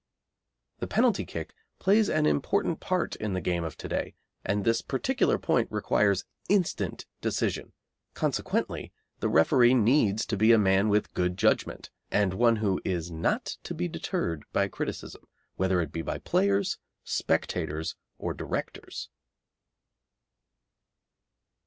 [0.79, 4.81] The penalty kick plays an important part in the game of to day, and this
[4.81, 7.71] particular point requires instant decision,
[8.15, 13.11] consequently the referee needs to be a man with good judgment, and one who is
[13.11, 15.27] not to be deterred by criticism,
[15.57, 19.07] whether it be by players, spectators, or directors.